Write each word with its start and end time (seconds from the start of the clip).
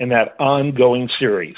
in 0.00 0.08
that 0.08 0.34
ongoing 0.40 1.08
series. 1.18 1.56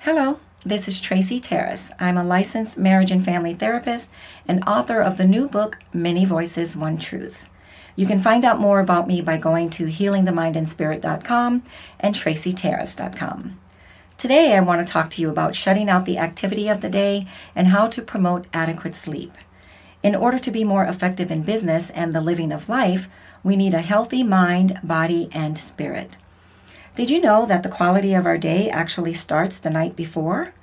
Hello, 0.00 0.38
this 0.66 0.88
is 0.88 1.00
Tracy 1.00 1.40
Taris. 1.40 1.92
I'm 2.00 2.18
a 2.18 2.24
licensed 2.24 2.76
marriage 2.76 3.12
and 3.12 3.24
family 3.24 3.54
therapist 3.54 4.10
and 4.46 4.62
author 4.66 5.00
of 5.00 5.16
the 5.16 5.24
new 5.24 5.48
book, 5.48 5.78
Many 5.92 6.24
Voices, 6.24 6.76
One 6.76 6.98
Truth. 6.98 7.46
You 7.96 8.06
can 8.06 8.20
find 8.20 8.44
out 8.44 8.58
more 8.58 8.80
about 8.80 9.06
me 9.06 9.20
by 9.20 9.38
going 9.38 9.70
to 9.70 9.86
healingthemindandspirit.com 9.86 11.62
and 12.00 12.14
tracytaris.com. 12.14 13.60
Today, 14.18 14.56
I 14.56 14.60
want 14.60 14.84
to 14.84 14.92
talk 14.92 15.10
to 15.10 15.22
you 15.22 15.30
about 15.30 15.54
shutting 15.54 15.88
out 15.88 16.04
the 16.04 16.18
activity 16.18 16.68
of 16.68 16.80
the 16.80 16.90
day 16.90 17.28
and 17.54 17.68
how 17.68 17.86
to 17.86 18.02
promote 18.02 18.48
adequate 18.52 18.96
sleep. 18.96 19.32
In 20.02 20.16
order 20.16 20.38
to 20.40 20.50
be 20.50 20.64
more 20.64 20.84
effective 20.84 21.30
in 21.30 21.42
business 21.42 21.90
and 21.90 22.12
the 22.12 22.20
living 22.20 22.52
of 22.52 22.68
life, 22.68 23.08
we 23.44 23.56
need 23.56 23.74
a 23.74 23.80
healthy 23.80 24.24
mind, 24.24 24.80
body, 24.82 25.28
and 25.32 25.56
spirit. 25.56 26.16
Did 26.96 27.10
you 27.10 27.20
know 27.20 27.44
that 27.46 27.64
the 27.64 27.68
quality 27.68 28.14
of 28.14 28.24
our 28.24 28.38
day 28.38 28.70
actually 28.70 29.14
starts 29.14 29.58
the 29.58 29.68
night 29.68 29.96
before? 29.96 30.54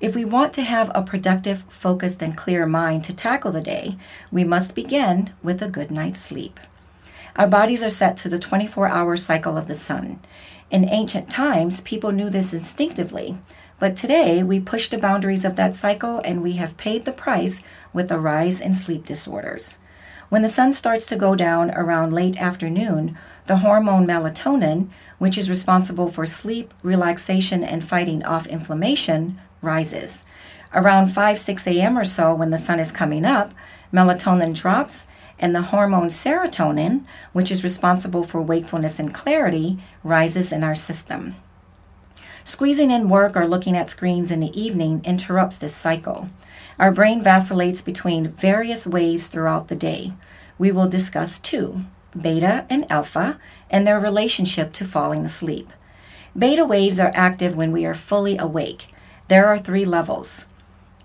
If 0.00 0.16
we 0.16 0.24
want 0.24 0.52
to 0.54 0.62
have 0.62 0.90
a 0.92 1.02
productive, 1.02 1.62
focused, 1.68 2.20
and 2.22 2.36
clear 2.36 2.66
mind 2.66 3.04
to 3.04 3.14
tackle 3.14 3.52
the 3.52 3.60
day, 3.60 3.96
we 4.32 4.42
must 4.42 4.74
begin 4.74 5.30
with 5.44 5.62
a 5.62 5.68
good 5.68 5.92
night's 5.92 6.20
sleep. 6.20 6.58
Our 7.36 7.46
bodies 7.46 7.84
are 7.84 7.90
set 7.90 8.16
to 8.18 8.28
the 8.28 8.40
24 8.40 8.88
hour 8.88 9.16
cycle 9.16 9.56
of 9.56 9.68
the 9.68 9.76
sun. 9.76 10.18
In 10.72 10.88
ancient 10.88 11.30
times, 11.30 11.82
people 11.82 12.10
knew 12.10 12.30
this 12.30 12.52
instinctively, 12.52 13.38
but 13.78 13.94
today 13.94 14.42
we 14.42 14.58
push 14.58 14.88
the 14.88 14.98
boundaries 14.98 15.44
of 15.44 15.54
that 15.54 15.76
cycle 15.76 16.20
and 16.24 16.42
we 16.42 16.54
have 16.54 16.76
paid 16.76 17.04
the 17.04 17.12
price 17.12 17.62
with 17.92 18.10
a 18.10 18.18
rise 18.18 18.60
in 18.60 18.74
sleep 18.74 19.06
disorders. 19.06 19.78
When 20.28 20.42
the 20.42 20.48
sun 20.48 20.72
starts 20.72 21.06
to 21.06 21.16
go 21.16 21.36
down 21.36 21.70
around 21.72 22.12
late 22.12 22.40
afternoon, 22.40 23.16
the 23.46 23.58
hormone 23.58 24.06
melatonin, 24.06 24.88
which 25.18 25.38
is 25.38 25.48
responsible 25.48 26.10
for 26.10 26.26
sleep, 26.26 26.74
relaxation, 26.82 27.62
and 27.62 27.84
fighting 27.84 28.24
off 28.24 28.46
inflammation, 28.48 29.38
rises. 29.62 30.24
Around 30.74 31.08
5 31.08 31.38
6 31.38 31.66
a.m. 31.68 31.96
or 31.96 32.04
so, 32.04 32.34
when 32.34 32.50
the 32.50 32.58
sun 32.58 32.80
is 32.80 32.90
coming 32.90 33.24
up, 33.24 33.54
melatonin 33.92 34.54
drops, 34.54 35.06
and 35.38 35.54
the 35.54 35.62
hormone 35.62 36.08
serotonin, 36.08 37.04
which 37.32 37.52
is 37.52 37.62
responsible 37.62 38.24
for 38.24 38.42
wakefulness 38.42 38.98
and 38.98 39.14
clarity, 39.14 39.78
rises 40.02 40.50
in 40.50 40.64
our 40.64 40.74
system. 40.74 41.36
Squeezing 42.46 42.92
in 42.92 43.08
work 43.08 43.36
or 43.36 43.48
looking 43.48 43.76
at 43.76 43.90
screens 43.90 44.30
in 44.30 44.38
the 44.38 44.56
evening 44.58 45.00
interrupts 45.04 45.58
this 45.58 45.74
cycle. 45.74 46.30
Our 46.78 46.92
brain 46.92 47.20
vacillates 47.20 47.82
between 47.82 48.28
various 48.28 48.86
waves 48.86 49.26
throughout 49.26 49.66
the 49.66 49.74
day. 49.74 50.12
We 50.56 50.70
will 50.70 50.88
discuss 50.88 51.40
two 51.40 51.84
beta 52.16 52.64
and 52.70 52.90
alpha, 52.90 53.40
and 53.68 53.84
their 53.84 53.98
relationship 53.98 54.72
to 54.74 54.84
falling 54.84 55.24
asleep. 55.24 55.70
Beta 56.38 56.64
waves 56.64 57.00
are 57.00 57.10
active 57.14 57.56
when 57.56 57.72
we 57.72 57.84
are 57.84 57.94
fully 57.94 58.38
awake. 58.38 58.94
There 59.26 59.46
are 59.46 59.58
three 59.58 59.84
levels. 59.84 60.44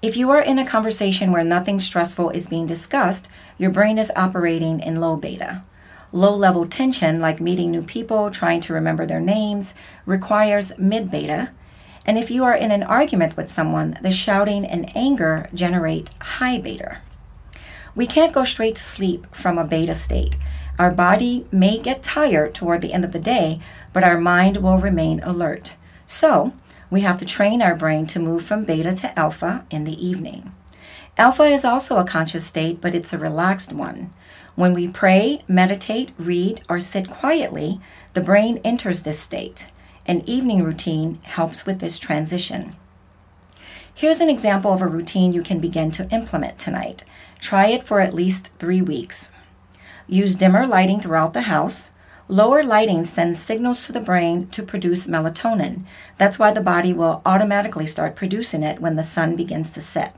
If 0.03 0.15
you 0.15 0.29
are 0.29 0.41
in 0.41 0.59
a 0.59 0.65
conversation 0.65 1.31
where 1.31 1.43
nothing 1.43 1.79
stressful 1.79 2.29
is 2.29 2.49
being 2.49 2.67
discussed, 2.67 3.27
your 3.57 3.71
brain 3.71 3.97
is 3.97 4.11
operating 4.15 4.79
in 4.79 5.01
low 5.01 5.17
beta. 5.17 5.63
Low 6.13 6.35
level 6.35 6.67
tension, 6.67 7.21
like 7.21 7.39
meeting 7.39 7.71
new 7.71 7.81
people, 7.81 8.29
trying 8.31 8.59
to 8.61 8.73
remember 8.73 9.05
their 9.05 9.21
names, 9.21 9.73
requires 10.05 10.77
mid 10.77 11.09
beta. 11.09 11.51
And 12.05 12.17
if 12.17 12.29
you 12.29 12.43
are 12.43 12.55
in 12.55 12.71
an 12.71 12.83
argument 12.83 13.37
with 13.37 13.49
someone, 13.49 13.97
the 14.01 14.11
shouting 14.11 14.65
and 14.65 14.95
anger 14.95 15.49
generate 15.53 16.09
high 16.21 16.57
beta. 16.57 16.97
We 17.95 18.07
can't 18.07 18.33
go 18.33 18.43
straight 18.43 18.75
to 18.75 18.83
sleep 18.83 19.33
from 19.33 19.57
a 19.57 19.63
beta 19.63 19.95
state. 19.95 20.37
Our 20.79 20.91
body 20.91 21.45
may 21.51 21.77
get 21.77 22.03
tired 22.03 22.53
toward 22.55 22.81
the 22.81 22.93
end 22.93 23.05
of 23.05 23.11
the 23.11 23.19
day, 23.19 23.59
but 23.93 24.03
our 24.03 24.19
mind 24.19 24.57
will 24.57 24.77
remain 24.77 25.19
alert. 25.21 25.75
So, 26.07 26.53
we 26.89 27.01
have 27.01 27.19
to 27.19 27.25
train 27.25 27.61
our 27.61 27.75
brain 27.75 28.05
to 28.07 28.19
move 28.19 28.43
from 28.43 28.65
beta 28.65 28.93
to 28.95 29.17
alpha 29.17 29.65
in 29.69 29.85
the 29.85 30.05
evening. 30.05 30.51
Alpha 31.17 31.43
is 31.43 31.63
also 31.63 31.97
a 31.97 32.05
conscious 32.05 32.45
state, 32.45 32.81
but 32.81 32.95
it's 32.95 33.13
a 33.13 33.17
relaxed 33.17 33.73
one. 33.73 34.13
When 34.55 34.73
we 34.73 34.87
pray, 34.87 35.41
meditate, 35.47 36.11
read, 36.17 36.61
or 36.67 36.79
sit 36.79 37.09
quietly, 37.09 37.79
the 38.13 38.21
brain 38.21 38.59
enters 38.63 39.03
this 39.03 39.19
state. 39.19 39.67
An 40.05 40.27
evening 40.27 40.63
routine 40.63 41.19
helps 41.23 41.65
with 41.65 41.79
this 41.79 41.97
transition. 41.97 42.75
Here's 43.93 44.19
an 44.19 44.29
example 44.29 44.73
of 44.73 44.81
a 44.81 44.87
routine 44.87 45.31
you 45.31 45.41
can 45.41 45.59
begin 45.59 45.91
to 45.91 46.09
implement 46.09 46.59
tonight. 46.59 47.05
Try 47.39 47.67
it 47.67 47.83
for 47.83 48.01
at 48.01 48.13
least 48.13 48.51
three 48.57 48.81
weeks. 48.81 49.31
Use 50.07 50.35
dimmer 50.35 50.67
lighting 50.67 50.99
throughout 50.99 51.33
the 51.33 51.41
house. 51.41 51.91
Lower 52.27 52.63
lighting 52.63 53.05
sends 53.05 53.39
signals 53.39 53.85
to 53.85 53.91
the 53.91 53.99
brain 53.99 54.47
to 54.47 54.63
produce 54.63 55.07
melatonin. 55.07 55.85
That's 56.17 56.39
why 56.39 56.51
the 56.51 56.61
body 56.61 56.93
will 56.93 57.21
automatically 57.25 57.85
start 57.85 58.15
producing 58.15 58.63
it 58.63 58.81
when 58.81 58.95
the 58.95 59.03
sun 59.03 59.35
begins 59.35 59.71
to 59.71 59.81
set. 59.81 60.15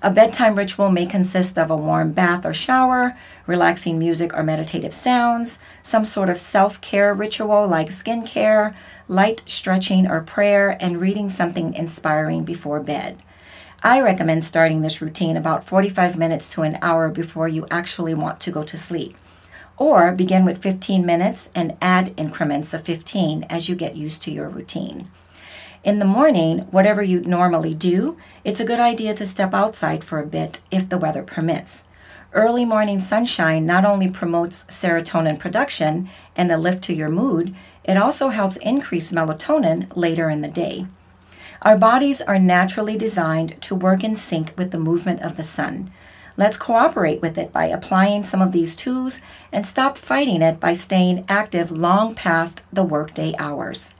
A 0.00 0.12
bedtime 0.12 0.54
ritual 0.54 0.90
may 0.90 1.06
consist 1.06 1.58
of 1.58 1.72
a 1.72 1.76
warm 1.76 2.12
bath 2.12 2.46
or 2.46 2.54
shower, 2.54 3.16
relaxing 3.48 3.98
music 3.98 4.32
or 4.32 4.44
meditative 4.44 4.94
sounds, 4.94 5.58
some 5.82 6.04
sort 6.04 6.28
of 6.28 6.38
self 6.38 6.80
care 6.80 7.12
ritual 7.12 7.66
like 7.66 7.88
skincare, 7.88 8.76
light 9.08 9.42
stretching 9.46 10.08
or 10.08 10.20
prayer, 10.20 10.76
and 10.80 11.00
reading 11.00 11.28
something 11.28 11.74
inspiring 11.74 12.44
before 12.44 12.78
bed. 12.78 13.20
I 13.82 14.00
recommend 14.00 14.44
starting 14.44 14.82
this 14.82 15.02
routine 15.02 15.36
about 15.36 15.66
45 15.66 16.16
minutes 16.16 16.48
to 16.50 16.62
an 16.62 16.78
hour 16.80 17.08
before 17.08 17.48
you 17.48 17.66
actually 17.68 18.14
want 18.14 18.38
to 18.40 18.52
go 18.52 18.62
to 18.62 18.78
sleep. 18.78 19.16
Or 19.76 20.12
begin 20.12 20.44
with 20.44 20.62
15 20.62 21.04
minutes 21.04 21.50
and 21.56 21.76
add 21.82 22.14
increments 22.16 22.72
of 22.72 22.84
15 22.84 23.46
as 23.50 23.68
you 23.68 23.74
get 23.74 23.96
used 23.96 24.22
to 24.22 24.30
your 24.30 24.48
routine. 24.48 25.08
In 25.84 26.00
the 26.00 26.04
morning, 26.04 26.60
whatever 26.72 27.02
you 27.02 27.20
normally 27.20 27.72
do, 27.72 28.16
it's 28.42 28.58
a 28.58 28.64
good 28.64 28.80
idea 28.80 29.14
to 29.14 29.24
step 29.24 29.54
outside 29.54 30.02
for 30.02 30.18
a 30.18 30.26
bit 30.26 30.60
if 30.72 30.88
the 30.88 30.98
weather 30.98 31.22
permits. 31.22 31.84
Early 32.32 32.64
morning 32.64 33.00
sunshine 33.00 33.64
not 33.64 33.84
only 33.84 34.08
promotes 34.08 34.64
serotonin 34.64 35.38
production 35.38 36.10
and 36.36 36.50
a 36.50 36.58
lift 36.58 36.82
to 36.84 36.94
your 36.94 37.08
mood, 37.08 37.54
it 37.84 37.96
also 37.96 38.30
helps 38.30 38.56
increase 38.56 39.12
melatonin 39.12 39.86
later 39.94 40.28
in 40.28 40.42
the 40.42 40.48
day. 40.48 40.86
Our 41.62 41.78
bodies 41.78 42.20
are 42.20 42.38
naturally 42.38 42.96
designed 42.96 43.60
to 43.62 43.74
work 43.74 44.02
in 44.02 44.16
sync 44.16 44.52
with 44.56 44.72
the 44.72 44.78
movement 44.78 45.22
of 45.22 45.36
the 45.36 45.44
sun. 45.44 45.92
Let's 46.36 46.56
cooperate 46.56 47.22
with 47.22 47.38
it 47.38 47.52
by 47.52 47.66
applying 47.66 48.24
some 48.24 48.42
of 48.42 48.52
these 48.52 48.76
tools 48.76 49.20
and 49.52 49.64
stop 49.64 49.96
fighting 49.96 50.42
it 50.42 50.60
by 50.60 50.74
staying 50.74 51.24
active 51.28 51.70
long 51.70 52.14
past 52.14 52.62
the 52.72 52.84
workday 52.84 53.34
hours. 53.38 53.94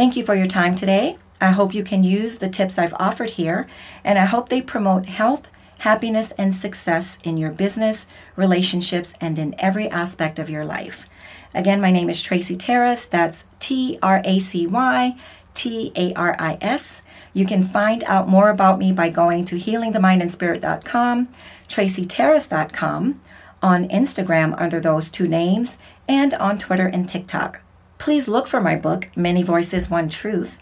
Thank 0.00 0.16
you 0.16 0.24
for 0.24 0.34
your 0.34 0.46
time 0.46 0.74
today. 0.74 1.18
I 1.42 1.50
hope 1.50 1.74
you 1.74 1.84
can 1.84 2.04
use 2.04 2.38
the 2.38 2.48
tips 2.48 2.78
I've 2.78 2.94
offered 2.94 3.28
here, 3.32 3.66
and 4.02 4.18
I 4.18 4.24
hope 4.24 4.48
they 4.48 4.62
promote 4.62 5.04
health, 5.10 5.50
happiness, 5.80 6.32
and 6.38 6.56
success 6.56 7.18
in 7.22 7.36
your 7.36 7.50
business, 7.50 8.06
relationships, 8.34 9.12
and 9.20 9.38
in 9.38 9.54
every 9.58 9.90
aspect 9.90 10.38
of 10.38 10.48
your 10.48 10.64
life. 10.64 11.06
Again, 11.52 11.82
my 11.82 11.90
name 11.90 12.08
is 12.08 12.22
Tracy 12.22 12.56
Taris. 12.56 13.10
That's 13.10 13.44
T 13.58 13.98
R 14.02 14.22
A 14.24 14.38
C 14.38 14.66
Y 14.66 15.18
T 15.52 15.92
A 15.94 16.14
R 16.14 16.34
I 16.38 16.56
S. 16.62 17.02
You 17.34 17.44
can 17.44 17.62
find 17.62 18.02
out 18.04 18.26
more 18.26 18.48
about 18.48 18.78
me 18.78 18.92
by 18.92 19.10
going 19.10 19.44
to 19.44 19.56
healingthemindandspirit.com, 19.56 21.28
tracytaris.com, 21.68 23.20
on 23.62 23.88
Instagram 23.90 24.54
under 24.58 24.80
those 24.80 25.10
two 25.10 25.28
names, 25.28 25.76
and 26.08 26.32
on 26.32 26.56
Twitter 26.56 26.86
and 26.86 27.06
TikTok. 27.06 27.60
Please 28.00 28.28
look 28.28 28.46
for 28.46 28.62
my 28.62 28.76
book, 28.76 29.08
Many 29.14 29.42
Voices, 29.42 29.90
One 29.90 30.08
Truth. 30.08 30.56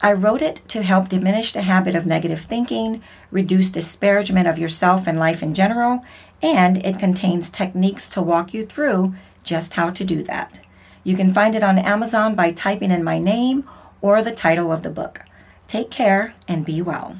I 0.00 0.12
wrote 0.12 0.42
it 0.42 0.56
to 0.66 0.82
help 0.82 1.08
diminish 1.08 1.52
the 1.52 1.62
habit 1.62 1.94
of 1.94 2.04
negative 2.04 2.40
thinking, 2.40 3.00
reduce 3.30 3.70
disparagement 3.70 4.48
of 4.48 4.58
yourself 4.58 5.06
and 5.06 5.16
life 5.16 5.40
in 5.40 5.54
general, 5.54 6.04
and 6.42 6.84
it 6.84 6.98
contains 6.98 7.48
techniques 7.48 8.08
to 8.08 8.20
walk 8.20 8.52
you 8.52 8.66
through 8.66 9.14
just 9.44 9.74
how 9.74 9.90
to 9.90 10.04
do 10.04 10.24
that. 10.24 10.58
You 11.04 11.14
can 11.14 11.32
find 11.32 11.54
it 11.54 11.62
on 11.62 11.78
Amazon 11.78 12.34
by 12.34 12.50
typing 12.50 12.90
in 12.90 13.04
my 13.04 13.20
name 13.20 13.68
or 14.00 14.20
the 14.20 14.32
title 14.32 14.72
of 14.72 14.82
the 14.82 14.90
book. 14.90 15.20
Take 15.68 15.92
care 15.92 16.34
and 16.48 16.66
be 16.66 16.82
well. 16.82 17.18